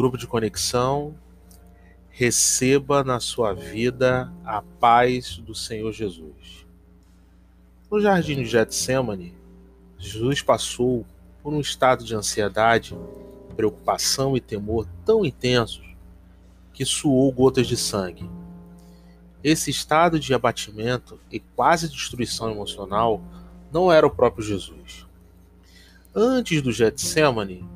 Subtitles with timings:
[0.00, 1.14] grupo de conexão,
[2.08, 6.66] receba na sua vida a paz do Senhor Jesus.
[7.90, 9.34] No jardim de Getsemane,
[9.98, 11.04] Jesus passou
[11.42, 12.96] por um estado de ansiedade,
[13.54, 15.94] preocupação e temor tão intensos
[16.72, 18.26] que suou gotas de sangue.
[19.44, 23.20] Esse estado de abatimento e quase destruição emocional
[23.70, 25.06] não era o próprio Jesus.
[26.14, 27.68] Antes do Getsemane,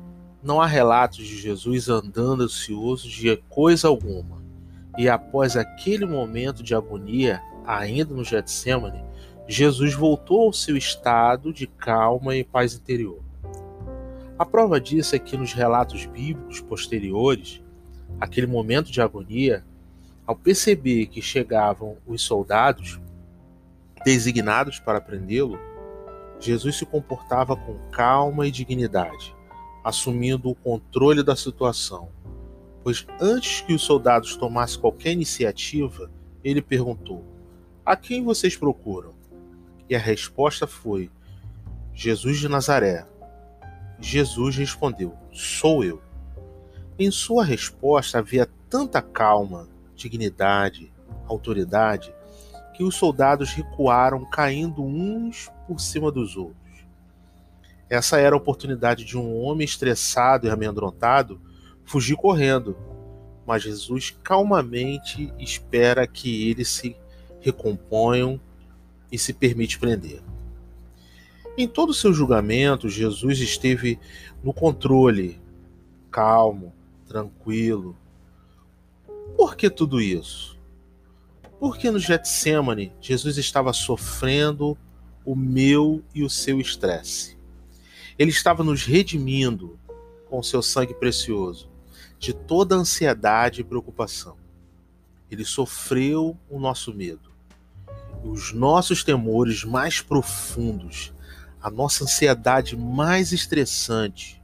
[0.45, 4.43] não há relatos de Jesus andando ansioso de coisa alguma.
[4.95, 9.03] E após aquele momento de agonia, ainda no Getsemane,
[9.47, 13.19] Jesus voltou ao seu estado de calma e paz interior.
[14.37, 17.59] A prova disso é que nos relatos bíblicos posteriores,
[18.21, 19.65] aquele momento de agonia,
[20.27, 23.01] ao perceber que chegavam os soldados
[24.05, 25.57] designados para prendê-lo,
[26.39, 29.35] Jesus se comportava com calma e dignidade
[29.85, 32.09] assumindo o controle da situação.
[32.83, 36.09] Pois antes que os soldados tomassem qualquer iniciativa,
[36.43, 37.23] ele perguntou:
[37.85, 39.13] A quem vocês procuram?
[39.87, 41.11] E a resposta foi:
[41.93, 43.05] Jesus de Nazaré.
[43.99, 46.01] Jesus respondeu: Sou eu.
[46.97, 50.91] Em sua resposta havia tanta calma, dignidade,
[51.27, 52.11] autoridade,
[52.73, 56.64] que os soldados recuaram, caindo uns por cima dos outros.
[57.89, 61.39] Essa era a oportunidade de um homem estressado e amedrontado
[61.85, 62.75] fugir correndo,
[63.45, 66.97] mas Jesus calmamente espera que eles se
[67.39, 68.39] recomponham
[69.11, 70.21] e se permite prender.
[71.57, 73.99] Em todo o seu julgamento, Jesus esteve
[74.43, 75.39] no controle,
[76.11, 76.73] calmo,
[77.07, 77.95] tranquilo.
[79.37, 80.57] Por que tudo isso?
[81.59, 84.77] Porque no Getsemane Jesus estava sofrendo
[85.23, 87.37] o meu e o seu estresse.
[88.17, 89.77] Ele estava nos redimindo
[90.29, 91.69] com seu sangue precioso
[92.17, 94.37] de toda ansiedade e preocupação.
[95.29, 97.31] Ele sofreu o nosso medo,
[98.23, 101.13] os nossos temores mais profundos,
[101.61, 104.41] a nossa ansiedade mais estressante,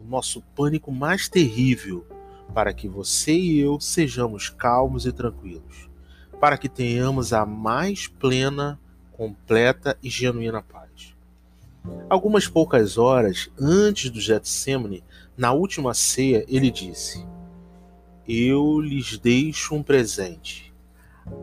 [0.00, 2.04] o nosso pânico mais terrível,
[2.52, 5.88] para que você e eu sejamos calmos e tranquilos,
[6.40, 8.80] para que tenhamos a mais plena,
[9.12, 11.15] completa e genuína paz.
[12.08, 15.02] Algumas poucas horas antes do Getsemane,
[15.36, 17.26] na última ceia, ele disse:
[18.26, 20.72] Eu lhes deixo um presente,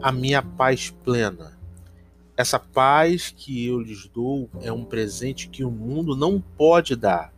[0.02, 1.58] a minha paz plena.
[2.36, 7.32] Essa paz que eu lhes dou é um presente que o mundo não pode dar.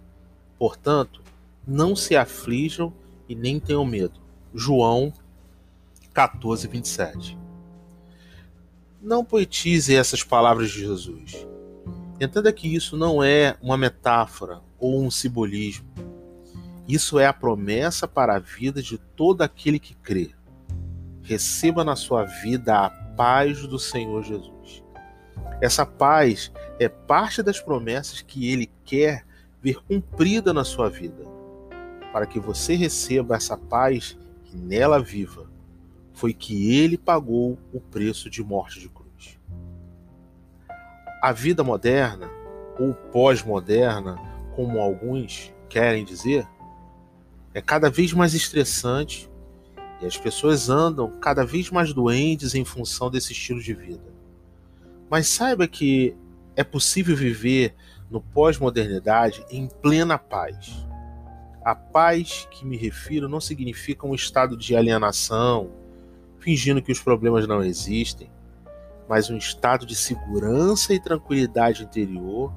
[0.57, 1.21] Portanto,
[1.67, 2.93] não se aflijam
[3.27, 4.21] e nem tenham medo.
[4.53, 5.11] João
[6.13, 7.37] 14, 27.
[9.01, 11.45] Não poetize essas palavras de Jesus.
[12.19, 15.85] Entenda que isso não é uma metáfora ou um simbolismo.
[16.87, 20.31] Isso é a promessa para a vida de todo aquele que crê.
[21.21, 24.81] Receba na sua vida a paz do Senhor Jesus.
[25.59, 29.25] Essa paz é parte das promessas que ele quer
[29.61, 31.25] ver cumprida na sua vida.
[32.13, 34.17] Para que você receba essa paz
[34.53, 35.49] e nela viva,
[36.13, 39.04] foi que ele pagou o preço de morte de cruz
[41.25, 42.29] a vida moderna,
[42.77, 44.15] ou pós-moderna,
[44.55, 46.47] como alguns querem dizer,
[47.51, 49.27] é cada vez mais estressante
[49.99, 54.13] e as pessoas andam cada vez mais doentes em função desse estilo de vida.
[55.09, 56.15] Mas saiba que
[56.55, 57.73] é possível viver
[58.07, 60.85] no pós-modernidade em plena paz.
[61.63, 65.71] A paz que me refiro não significa um estado de alienação,
[66.37, 68.29] fingindo que os problemas não existem,
[69.07, 72.53] mas um estado de segurança e tranquilidade interior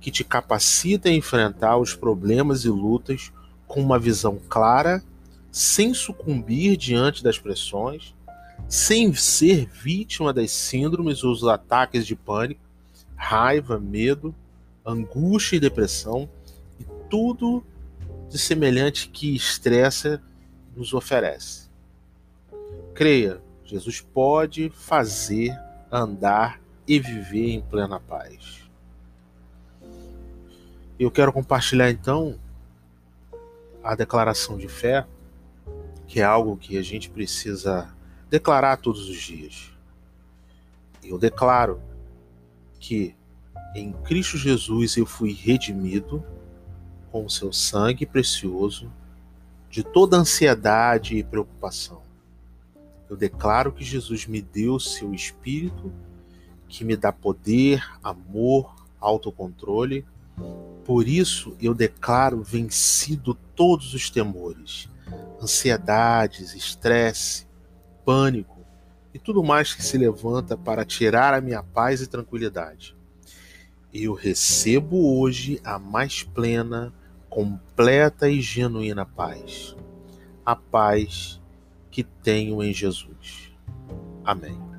[0.00, 3.32] que te capacita a enfrentar os problemas e lutas
[3.66, 5.02] com uma visão clara,
[5.52, 8.14] sem sucumbir diante das pressões,
[8.68, 12.60] sem ser vítima das síndromes ou dos ataques de pânico,
[13.14, 14.34] raiva, medo,
[14.84, 16.28] angústia e depressão
[16.78, 17.62] e tudo
[18.28, 20.22] de semelhante que estressa
[20.74, 21.68] nos oferece.
[22.94, 25.56] Creia, Jesus pode fazer
[25.90, 28.68] andar e viver em plena paz.
[30.98, 32.38] Eu quero compartilhar então
[33.82, 35.06] a declaração de fé,
[36.06, 37.92] que é algo que a gente precisa
[38.28, 39.72] declarar todos os dias.
[41.02, 41.80] Eu declaro
[42.78, 43.14] que
[43.74, 46.24] em Cristo Jesus eu fui redimido
[47.10, 48.92] com o seu sangue precioso
[49.70, 52.02] de toda ansiedade e preocupação.
[53.10, 55.92] Eu declaro que Jesus me deu seu espírito,
[56.68, 60.06] que me dá poder, amor, autocontrole.
[60.84, 64.88] Por isso eu declaro vencido todos os temores,
[65.42, 67.48] ansiedades, estresse,
[68.04, 68.60] pânico
[69.12, 72.96] e tudo mais que se levanta para tirar a minha paz e tranquilidade.
[73.92, 76.94] Eu recebo hoje a mais plena,
[77.28, 79.74] completa e genuína paz.
[80.46, 81.39] A paz
[82.02, 83.52] que tenho em Jesus.
[84.24, 84.69] Amém.